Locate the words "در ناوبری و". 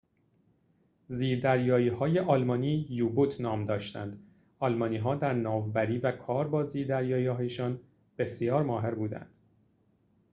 5.15-6.11